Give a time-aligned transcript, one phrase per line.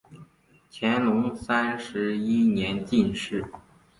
[0.73, 3.45] 乾隆三十一年进士。